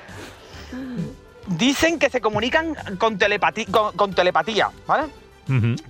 dicen 1.46 1.98
que 1.98 2.10
se 2.10 2.20
comunican 2.20 2.74
con, 2.98 3.18
telepati- 3.18 3.70
con, 3.70 3.92
con 3.96 4.12
telepatía, 4.14 4.70
¿vale? 4.86 5.04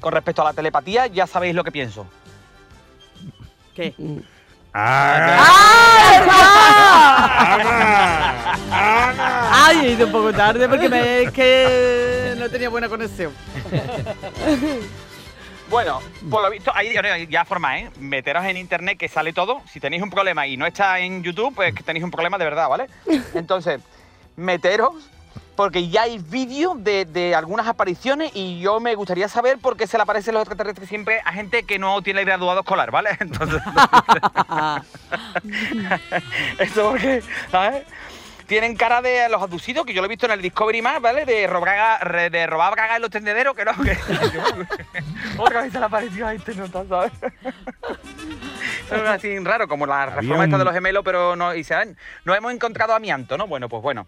Con 0.01 0.13
respecto 0.13 0.43
a 0.43 0.47
la 0.47 0.53
telepatía, 0.53 1.07
ya 1.07 1.27
sabéis 1.27 1.55
lo 1.55 1.63
que 1.65 1.71
pienso. 1.73 2.07
¿Qué? 3.75 3.95
¡Ana! 4.73 5.45
¡Ana! 8.71 9.67
Ay, 9.67 9.79
he 9.87 9.91
ido 9.93 10.07
un 10.07 10.13
poco 10.13 10.33
tarde 10.33 10.69
porque 10.69 10.89
me, 10.89 11.23
es 11.23 11.33
que 11.33 12.35
no 12.39 12.49
tenía 12.49 12.69
buena 12.69 12.89
conexión. 12.89 13.33
Bueno, 15.71 16.01
por 16.31 16.43
lo 16.43 16.51
visto, 16.51 16.71
ahí 16.75 16.97
ahí 16.97 17.27
ya 17.29 17.45
forma, 17.45 17.79
¿eh? 17.79 17.91
Meteros 17.99 18.45
en 18.45 18.57
internet 18.57 18.99
que 18.99 19.09
sale 19.09 19.33
todo. 19.33 19.61
Si 19.73 19.81
tenéis 19.81 20.03
un 20.03 20.11
problema 20.11 20.47
y 20.47 20.57
no 20.57 20.67
está 20.67 21.01
en 21.01 21.23
YouTube, 21.23 21.55
pues 21.55 21.75
que 21.75 21.83
tenéis 21.83 22.05
un 22.05 22.11
problema 22.11 22.39
de 22.39 22.45
verdad, 22.45 22.69
¿vale? 22.69 22.87
Entonces, 23.35 23.81
meteros, 24.37 24.95
porque 25.57 25.89
ya 25.89 26.03
hay 26.03 26.19
vídeos 26.19 26.83
de, 26.83 27.05
de 27.05 27.35
algunas 27.35 27.67
apariciones 27.67 28.33
y 28.35 28.61
yo 28.61 28.81
me 28.81 28.95
gustaría 28.95 29.29
saber 29.29 29.59
por 29.59 29.77
qué 29.77 29.87
se 29.87 29.97
le 29.97 30.03
aparecen 30.03 30.35
los 30.35 30.43
extraterrestres 30.43 30.89
siempre 30.89 31.21
a 31.25 31.33
gente 31.33 31.65
que 31.65 31.79
no 31.79 32.03
tiene 32.03 32.25
graduado 32.25 32.61
escolar, 32.61 32.91
¿vale? 32.91 33.11
Entonces, 33.21 33.63
eso 36.59 36.91
porque, 36.91 37.23
¿sabes? 37.51 37.85
Tienen 38.47 38.77
cara 38.77 39.01
de 39.01 39.27
los 39.31 39.41
abducidos, 39.41 39.87
que 39.87 39.95
yo 39.95 40.03
lo 40.03 40.07
he 40.07 40.09
visto 40.09 40.27
en 40.27 40.33
el 40.33 40.43
Discovery 40.43 40.83
más, 40.83 41.01
¿vale? 41.01 41.25
De 41.25 41.47
robar, 41.47 42.31
de 42.31 42.47
robar 42.47 42.75
en 42.95 43.01
los 43.01 43.11
tendederos, 43.11 43.57
que 43.57 43.65
no, 43.65 43.73
que... 43.83 43.97
Otra 45.39 45.63
vez 45.63 45.73
se 45.73 45.79
le 45.79 45.85
apareció 45.87 46.27
a 46.27 46.35
este 46.35 46.55
nota, 46.55 46.85
¿sabes? 46.87 47.13
Eso 48.95 49.05
es 49.05 49.11
así 49.11 49.39
raro, 49.41 49.67
como 49.69 49.87
la 49.87 50.07
reforma 50.07 50.39
un- 50.39 50.45
esta 50.45 50.59
de 50.59 50.65
los 50.65 50.73
gemelos, 50.75 51.03
pero 51.05 51.37
no, 51.37 51.55
y 51.55 51.65
se 51.65 51.75
han- 51.75 51.97
no 52.25 52.35
hemos 52.35 52.53
encontrado 52.53 52.95
amianto, 52.95 53.37
¿no? 53.39 53.47
Bueno, 53.47 53.69
pues 53.69 53.83
bueno. 53.83 54.07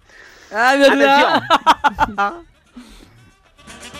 Ay, 0.54 0.78
¿verdad? 0.78 1.42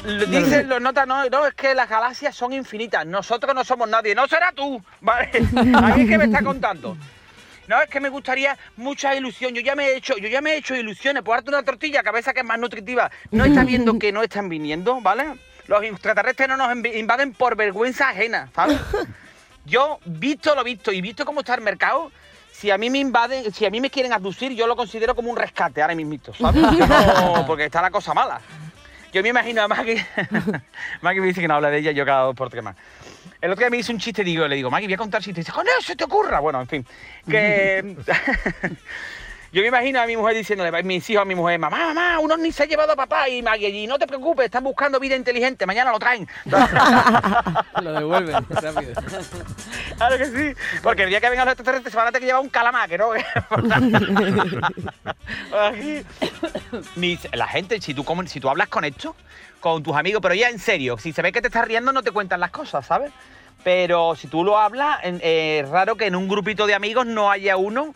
Lo- 0.05 0.27
Dicen 0.27 0.69
los 0.69 0.81
notas, 0.81 1.07
no, 1.07 1.29
no, 1.29 1.47
es 1.47 1.55
que 1.55 1.75
las 1.75 1.89
galaxias 1.89 2.35
son 2.35 2.53
infinitas, 2.53 3.05
nosotros 3.07 3.55
no 3.55 3.65
somos 3.65 3.89
nadie, 3.89 4.15
no 4.15 4.29
será 4.29 4.53
tú, 4.53 4.81
¿vale? 5.01 5.31
A 5.75 5.97
mí 5.97 6.03
es 6.03 6.09
que 6.09 6.19
me 6.19 6.25
está 6.25 6.43
contando. 6.43 6.97
No, 7.67 7.81
es 7.83 7.91
que 7.91 7.99
me 7.99 8.09
gustaría 8.11 8.57
mucha 8.77 9.17
ilusión. 9.17 9.53
Yo 9.53 9.61
ya 9.61 9.75
me 9.75 9.87
he 9.87 9.97
hecho, 9.97 10.17
yo 10.19 10.29
ya 10.29 10.41
me 10.41 10.53
he 10.53 10.57
hecho 10.59 10.77
ilusiones 10.77 11.25
por 11.25 11.35
darte 11.37 11.51
una 11.51 11.65
tortilla, 11.65 12.05
cabeza 12.05 12.33
que 12.33 12.41
es 12.41 12.47
más 12.47 12.61
nutritiva. 12.61 13.11
No 13.33 13.45
estás 13.45 13.67
viendo 13.67 13.99
que 13.99 14.13
no 14.13 14.23
están 14.23 14.49
viniendo, 14.49 15.01
¿vale? 15.01 15.35
Los 15.67 15.83
extraterrestres 15.83 16.49
no 16.49 16.57
nos 16.57 16.69
inv- 16.69 16.95
invaden 16.97 17.33
por 17.33 17.57
vergüenza 17.57 18.11
ajena, 18.11 18.49
¿sabes? 18.55 18.79
Yo, 19.67 19.99
visto 20.05 20.55
lo 20.55 20.63
visto 20.65 20.93
y 20.93 21.01
visto 21.01 21.25
cómo 21.25 21.41
está 21.41 21.55
el 21.55 21.61
mercado, 21.61 22.11
si 22.53 22.71
a 22.71 22.79
mí 22.79 22.89
me 22.89 22.99
invaden, 22.99 23.53
si 23.53 23.67
a 23.67 23.71
mí 23.71 23.81
me 23.81 23.91
quieren 23.91 24.13
abducir, 24.13 24.53
yo 24.53 24.67
lo 24.67 24.77
considero 24.77 25.15
como 25.15 25.31
un 25.31 25.37
rescate 25.37 25.83
ahora 25.83 25.95
mismo, 25.95 26.17
¿sabes? 26.39 26.63
No, 26.89 27.45
porque 27.47 27.65
está 27.65 27.83
la 27.83 27.91
cosa 27.91 28.15
mala. 28.15 28.41
Yo 29.13 29.23
me 29.23 29.31
imagino 29.31 29.63
a 29.63 29.69
Maggie. 29.69 30.07
Maggie 31.03 31.21
me 31.21 31.27
dice 31.27 31.41
que 31.41 31.49
no 31.49 31.55
habla 31.55 31.71
de 31.71 31.79
ella, 31.79 31.91
yo 31.91 32.05
cada 32.05 32.23
dos 32.23 32.37
por 32.37 32.49
tres 32.49 32.63
más. 32.63 32.77
El 33.41 33.51
otro 33.51 33.61
día 33.61 33.71
me 33.71 33.77
hizo 33.79 33.93
un 33.93 33.99
chiste, 33.99 34.25
digo, 34.25 34.47
le 34.47 34.57
digo, 34.57 34.71
Maggie, 34.71 34.87
voy 34.87 34.95
a 34.95 34.99
contar 34.99 35.21
chistes. 35.21 35.39
Y 35.39 35.41
dice, 35.43 35.53
¡con 35.53 35.67
eso 35.67 35.95
te 35.95 36.05
ocurra! 36.05 36.41
Bueno, 36.41 36.61
en 36.61 36.69
fin. 36.69 36.87
Que. 37.29 37.97
Yo 39.57 39.63
me 39.63 39.69
imagino 39.69 40.03
a 40.03 40.07
mi 40.07 40.19
mujer 40.19 40.37
diciéndole, 40.37 40.69
a 40.69 40.83
mis 40.83 41.09
hijos 41.09 41.23
a 41.23 41.25
mi 41.25 41.35
mujer, 41.35 41.59
mamá, 41.59 41.95
mamá, 41.95 42.19
unos 42.19 42.39
ni 42.39 42.53
se 42.53 42.65
ha 42.65 42.67
llevado 42.67 42.93
a 42.93 42.97
papá 42.97 43.27
y 43.31 43.41
Maggie 43.41 43.69
allí, 43.69 43.87
no 43.87 43.99
te 43.99 44.07
preocupes, 44.07 44.45
están 44.45 44.63
buscando 44.63 45.01
vida 45.01 45.17
inteligente, 45.17 45.65
mañana 45.65 45.93
lo 45.93 45.99
traen. 45.99 46.29
Lo 47.83 47.93
devuelven 47.95 48.47
rápido. 48.51 48.93
Claro 49.97 50.19
que 50.19 50.27
sí. 50.27 50.53
Porque 50.83 51.05
el 51.05 51.09
día 51.09 51.23
que 51.23 51.31
vengan 51.31 51.47
los 51.47 51.55
extraterrestres 51.55 51.91
se 51.91 51.97
van 51.97 52.09
a 52.09 52.11
tener 52.11 52.21
que 52.21 52.27
llevar 52.27 52.43
un 52.43 52.51
calamar, 52.51 52.87
que 52.87 52.99
no. 52.99 53.13
La 57.33 57.49
gente, 57.49 57.81
si 57.81 57.95
tú, 57.95 58.05
si 58.27 58.41
tú 58.41 58.51
hablas 58.51 58.69
con 58.69 58.85
esto, 58.85 59.17
con 59.61 59.83
tus 59.83 59.97
amigos, 59.97 60.21
pero 60.21 60.35
ya 60.35 60.51
en 60.51 60.59
serio, 60.59 60.99
si 60.99 61.15
se 61.15 61.23
ve 61.23 61.33
que 61.33 61.41
te 61.41 61.47
estás 61.47 61.67
riendo, 61.67 61.93
no 61.93 62.03
te 62.03 62.11
cuentan 62.11 62.41
las 62.41 62.51
cosas, 62.51 62.85
¿sabes? 62.85 63.11
Pero 63.65 64.17
si 64.17 64.29
tú 64.29 64.45
lo 64.45 64.59
hablas, 64.59 64.99
eh, 65.03 65.63
es 65.63 65.69
raro 65.71 65.97
que 65.97 66.05
en 66.05 66.15
un 66.15 66.29
grupito 66.29 66.67
de 66.67 66.75
amigos 66.75 67.07
no 67.07 67.31
haya 67.31 67.57
uno 67.57 67.95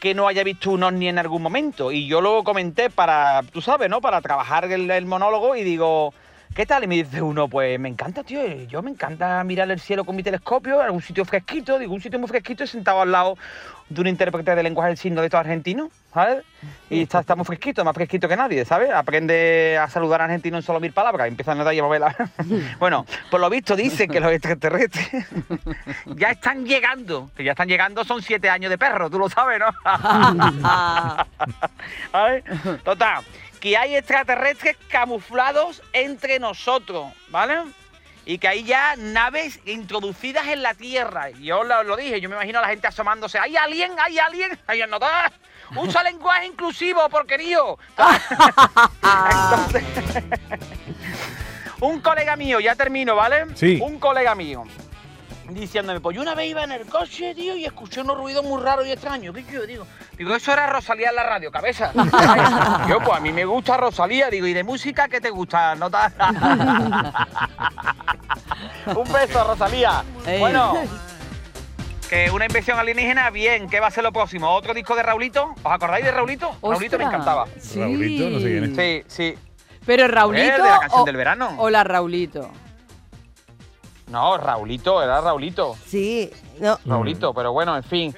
que 0.00 0.14
no 0.14 0.28
haya 0.28 0.44
visto 0.44 0.70
un 0.70 0.82
ovni 0.82 1.08
en 1.08 1.18
algún 1.18 1.42
momento. 1.42 1.92
Y 1.92 2.06
yo 2.06 2.20
lo 2.20 2.44
comenté 2.44 2.90
para, 2.90 3.42
tú 3.52 3.60
sabes, 3.60 3.88
¿no? 3.88 4.00
Para 4.00 4.20
trabajar 4.20 4.70
el, 4.70 5.06
monólogo 5.06 5.56
y 5.56 5.62
digo, 5.62 6.12
¿qué 6.54 6.66
tal? 6.66 6.84
Y 6.84 6.86
me 6.86 6.96
dice 6.96 7.22
uno, 7.22 7.48
pues 7.48 7.78
me 7.80 7.88
encanta, 7.88 8.22
tío, 8.22 8.40
yo 8.68 8.82
me 8.82 8.90
encanta 8.90 9.42
mirar 9.44 9.70
el 9.70 9.80
cielo 9.80 10.04
con 10.04 10.16
mi 10.16 10.22
telescopio, 10.22 10.80
algún 10.80 11.02
sitio 11.02 11.24
fresquito, 11.24 11.78
digo, 11.78 11.94
un 11.94 12.00
sitio 12.00 12.18
muy 12.18 12.28
fresquito 12.28 12.64
y 12.64 12.66
sentado 12.66 13.00
al 13.00 13.12
lado 13.12 13.38
de 13.88 14.00
un 14.00 14.06
intérprete 14.06 14.54
de 14.54 14.62
lenguaje 14.62 14.88
del 14.88 14.98
signo 14.98 15.20
de 15.20 15.28
estos 15.28 15.40
argentinos, 15.40 15.90
¿sabes? 16.16 16.42
Y 16.88 17.02
está, 17.02 17.20
está 17.20 17.36
muy 17.36 17.44
fresquito, 17.44 17.84
más 17.84 17.94
fresquito 17.94 18.26
que 18.26 18.36
nadie, 18.36 18.64
¿sabes? 18.64 18.90
Aprende 18.90 19.76
a 19.78 19.86
saludar 19.90 20.22
a 20.22 20.24
argentino 20.24 20.56
en 20.56 20.62
solo 20.62 20.80
mil 20.80 20.94
palabras, 20.94 21.26
y 21.26 21.28
empiezan 21.28 21.60
a 21.60 21.64
dar 21.64 21.74
y 21.74 21.78
a 21.78 21.82
mover 21.82 22.00
la- 22.00 22.30
bueno, 22.78 23.04
por 23.30 23.38
lo 23.38 23.50
visto 23.50 23.76
dicen 23.76 24.10
que 24.10 24.18
los 24.18 24.32
extraterrestres 24.32 25.26
ya 26.06 26.30
están 26.30 26.64
llegando, 26.64 27.30
que 27.36 27.44
ya 27.44 27.50
están 27.52 27.68
llegando 27.68 28.02
son 28.02 28.22
siete 28.22 28.48
años 28.48 28.70
de 28.70 28.78
perro, 28.78 29.10
tú 29.10 29.18
lo 29.18 29.28
sabes, 29.28 29.60
¿no? 29.60 29.66
Total, 32.84 33.22
que 33.60 33.76
hay 33.76 33.96
extraterrestres 33.96 34.78
camuflados 34.88 35.82
entre 35.92 36.38
nosotros, 36.38 37.12
¿vale? 37.28 37.58
Y 38.24 38.38
que 38.38 38.48
hay 38.48 38.64
ya 38.64 38.96
naves 38.96 39.60
introducidas 39.66 40.48
en 40.48 40.62
la 40.62 40.74
Tierra. 40.74 41.30
Yo 41.30 41.62
lo, 41.62 41.84
lo 41.84 41.94
dije, 41.94 42.20
yo 42.20 42.28
me 42.28 42.34
imagino 42.34 42.58
a 42.58 42.62
la 42.62 42.68
gente 42.68 42.88
asomándose. 42.88 43.38
¿Hay 43.38 43.56
alguien? 43.56 43.92
¿Hay 44.02 44.18
alguien? 44.18 44.58
¿Hay 44.66 44.80
nota? 44.88 45.30
Usa 45.74 46.02
lenguaje 46.02 46.46
inclusivo, 46.46 47.08
porquerío. 47.08 47.78
Entonces, 49.02 49.84
un 51.80 52.00
colega 52.00 52.36
mío, 52.36 52.60
ya 52.60 52.74
termino, 52.74 53.16
¿vale? 53.16 53.46
Sí. 53.54 53.80
Un 53.82 53.98
colega 53.98 54.34
mío 54.34 54.64
diciéndome, 55.48 56.00
pues 56.00 56.16
yo 56.16 56.22
una 56.22 56.34
vez 56.34 56.50
iba 56.50 56.64
en 56.64 56.72
el 56.72 56.86
coche, 56.86 57.32
tío, 57.32 57.54
y 57.56 57.64
escuché 57.64 58.00
unos 58.00 58.16
ruidos 58.16 58.44
muy 58.44 58.60
raros 58.60 58.84
y 58.84 58.90
extraños. 58.90 59.32
¿Qué 59.32 59.44
yo 59.52 59.64
digo? 59.64 59.86
Digo, 60.18 60.34
eso 60.34 60.52
era 60.52 60.66
Rosalía 60.66 61.10
en 61.10 61.14
la 61.14 61.22
radio, 61.22 61.52
cabeza. 61.52 61.92
yo, 62.88 62.98
pues 63.00 63.16
a 63.16 63.20
mí 63.20 63.32
me 63.32 63.44
gusta 63.44 63.76
Rosalía, 63.76 64.28
digo, 64.28 64.48
¿y 64.48 64.52
de 64.52 64.64
música 64.64 65.06
qué 65.08 65.20
te 65.20 65.30
gusta? 65.30 65.76
¿No 65.76 65.88
te- 65.88 65.98
Un 68.92 69.12
beso, 69.12 69.44
Rosalía. 69.44 70.02
Ey. 70.26 70.40
Bueno. 70.40 70.74
Que 72.08 72.30
una 72.30 72.46
invención 72.46 72.78
alienígena, 72.78 73.30
bien. 73.30 73.68
¿Qué 73.68 73.80
va 73.80 73.88
a 73.88 73.90
ser 73.90 74.04
lo 74.04 74.12
próximo? 74.12 74.54
¿Otro 74.54 74.72
disco 74.74 74.94
de 74.94 75.02
Raulito? 75.02 75.54
¿Os 75.62 75.72
acordáis 75.72 76.04
de 76.04 76.12
Raulito? 76.12 76.52
Raulito 76.62 76.98
me 76.98 77.04
encantaba. 77.04 77.46
Sí. 77.58 77.80
Raulito, 77.80 78.30
no 78.30 78.38
sé 78.38 78.44
quién 78.44 78.64
es. 78.64 78.76
Sí, 78.76 79.34
sí. 79.34 79.38
Pero 79.84 80.06
Raulito 80.08 80.44
Eh, 80.46 80.52
de 80.52 80.58
la 80.58 80.78
canción 80.80 81.00
o, 81.02 81.04
del 81.04 81.16
verano. 81.16 81.54
o 81.58 81.68
la 81.68 81.82
Raulito. 81.84 82.50
No, 84.08 84.38
Raulito, 84.38 85.02
era 85.02 85.20
Raulito. 85.20 85.76
Sí, 85.84 86.30
no. 86.60 86.78
Raulito, 86.86 87.34
pero 87.34 87.52
bueno, 87.52 87.76
en 87.76 87.82
fin. 87.82 88.14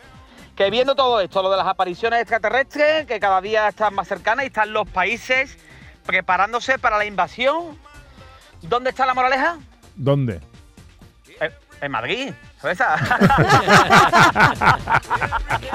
Que 0.54 0.68
viendo 0.70 0.94
todo 0.94 1.20
esto, 1.20 1.42
lo 1.42 1.50
de 1.50 1.56
las 1.56 1.66
apariciones 1.66 2.20
extraterrestres, 2.20 3.06
que 3.06 3.18
cada 3.18 3.40
día 3.40 3.68
están 3.68 3.94
más 3.94 4.06
cercanas 4.08 4.44
y 4.44 4.48
están 4.48 4.72
los 4.72 4.86
países 4.90 5.56
preparándose 6.04 6.78
para 6.78 6.98
la 6.98 7.06
invasión. 7.06 7.78
¿Dónde 8.60 8.90
está 8.90 9.06
la 9.06 9.14
moraleja? 9.14 9.56
¿Dónde? 9.94 10.40
En 11.80 11.92
Madrid. 11.92 12.32
¿Sabes 12.60 12.80
esa? 12.80 12.96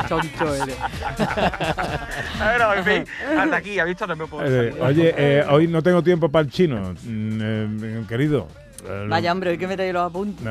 Tonto 0.10 0.56
eres. 0.56 0.78
bueno, 2.40 2.74
en 2.74 2.84
fin, 2.84 3.06
hasta 3.38 3.56
aquí, 3.56 3.80
¿has 3.80 3.88
visto? 3.88 4.08
No 4.08 4.16
me 4.16 4.28
puedo 4.28 4.46
Eh, 4.46 4.72
salir. 4.72 4.82
oye, 4.84 5.14
eh, 5.18 5.46
hoy 5.50 5.68
no 5.68 5.82
tengo 5.82 6.04
tiempo 6.04 6.30
para 6.30 6.44
el 6.46 6.52
chino, 6.52 6.94
mm, 7.04 7.40
eh, 7.42 8.04
querido. 8.08 8.48
Eh, 8.86 9.08
Vaya, 9.10 9.32
hombre, 9.32 9.52
hay 9.52 9.58
que 9.58 9.68
meter 9.68 9.94
los 9.94 10.10
apuntes. 10.10 10.46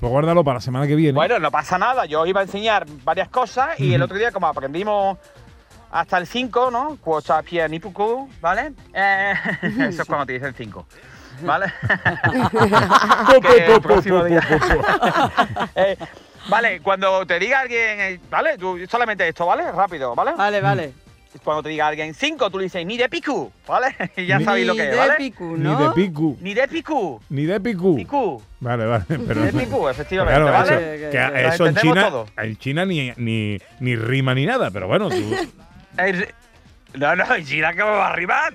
Pues 0.00 0.10
guárdalo 0.10 0.42
para 0.42 0.56
la 0.56 0.60
semana 0.60 0.86
que 0.86 0.96
viene. 0.96 1.14
Bueno, 1.14 1.38
no 1.38 1.50
pasa 1.50 1.78
nada. 1.78 2.06
Yo 2.06 2.26
iba 2.26 2.40
a 2.40 2.44
enseñar 2.44 2.86
varias 3.04 3.28
cosas 3.28 3.78
y 3.78 3.94
el 3.94 4.02
otro 4.02 4.16
día, 4.18 4.32
como 4.32 4.48
aprendimos 4.48 5.16
hasta 5.92 6.18
el 6.18 6.26
5, 6.26 6.70
¿no? 6.72 6.98
Cuota 7.00 7.40
pie 7.42 7.68
ni 7.68 7.78
puku, 7.78 8.28
¿vale? 8.40 8.72
Eh, 8.92 9.32
eso 9.62 10.02
es 10.02 10.08
cuando 10.08 10.26
te 10.26 10.32
dicen 10.34 10.52
5. 10.56 10.86
¿Vale? 11.42 11.66
Que 13.42 13.66
el 13.74 13.80
próximo 13.80 14.24
día- 14.24 14.40
Eh, 15.74 15.96
vale, 16.48 16.80
cuando 16.80 17.24
te 17.26 17.38
diga 17.38 17.60
alguien, 17.60 18.00
eh, 18.00 18.20
¿vale? 18.30 18.56
Tú 18.58 18.78
solamente 18.88 19.26
esto, 19.28 19.46
¿vale? 19.46 19.70
Rápido, 19.72 20.14
¿vale? 20.14 20.32
Vale, 20.36 20.60
vale. 20.60 20.92
Cuando 21.44 21.62
te 21.62 21.68
diga 21.68 21.86
alguien 21.86 22.14
5, 22.14 22.50
tú 22.50 22.58
le 22.58 22.64
dices 22.64 22.84
ni 22.86 22.96
de 22.96 23.08
picu, 23.08 23.52
¿vale? 23.66 23.94
Y 24.16 24.26
ya 24.26 24.38
Ni- 24.38 24.44
sabéis 24.44 24.66
lo 24.66 24.72
Ni 24.72 24.78
que 24.78 24.84
es, 24.86 24.90
de 24.90 24.96
¿vale? 24.96 25.14
picu, 25.18 25.56
Ni 25.56 25.62
¿no? 25.64 25.78
de 25.78 25.90
picu. 25.94 26.38
Ni 26.40 26.54
de 26.54 26.68
picu. 26.68 27.20
Ni 27.28 27.44
de 27.44 27.60
picu. 27.60 27.96
Picu. 27.96 28.42
Vale, 28.60 28.86
vale. 28.86 29.04
Pero, 29.06 29.42
De 29.42 29.52
picu, 29.52 29.88
efectivamente, 29.88 30.40
Claro, 30.40 30.52
¿vale? 30.58 30.94
eso, 30.96 31.10
Que- 31.10 31.46
eso 31.46 31.66
en 31.66 31.76
China, 31.76 32.08
todo. 32.10 32.26
en 32.38 32.56
China 32.56 32.84
ni, 32.86 33.12
ni, 33.16 33.58
ni 33.80 33.94
rima 33.96 34.34
ni 34.34 34.46
nada, 34.46 34.70
pero 34.70 34.88
bueno, 34.88 35.08
tú, 35.10 35.36
No, 36.94 37.14
no, 37.14 37.34
en 37.34 37.44
China 37.44 37.70
que 37.72 37.84
me 37.84 37.90
va 37.90 38.08
a 38.08 38.12
arribar. 38.12 38.52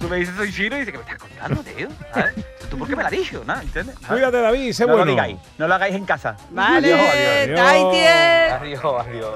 Tú 0.00 0.08
me 0.08 0.16
dices 0.18 0.34
soy 0.36 0.52
chino 0.52 0.76
y 0.76 0.80
dices, 0.80 0.92
¿qué 0.92 0.98
me 0.98 1.04
estás 1.04 1.18
contando, 1.18 1.62
tío? 1.62 1.88
¿Sabes? 2.14 2.34
¿Tú 2.70 2.78
por 2.78 2.86
qué 2.88 2.94
me 2.96 3.02
la 3.02 3.08
has 3.08 3.12
dicho? 3.12 3.42
¿No? 3.46 3.60
¿Entiendes? 3.60 3.96
Cuídate 4.08 4.40
David, 4.40 4.72
sé 4.72 4.84
No 4.84 4.92
bueno. 4.92 5.04
lo 5.06 5.10
digáis, 5.10 5.36
no 5.58 5.66
lo 5.68 5.74
hagáis 5.74 5.94
en 5.96 6.04
casa. 6.04 6.36
Vale, 6.50 6.92
Adiós, 6.94 7.00
adiós. 7.00 7.60
Adiós, 8.60 9.06
adiós, 9.06 9.34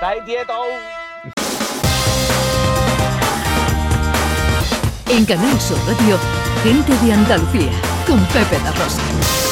adiós. 0.00 0.24
Quietos. 0.24 0.56
En 5.08 5.24
Canal 5.24 5.60
Sur 5.60 5.78
Radio, 5.86 6.18
gente 6.62 6.92
de 7.06 7.12
Andalucía, 7.12 7.70
con 8.06 8.24
Pepe 8.26 8.58
da 8.58 8.72
Rosa. 8.72 9.45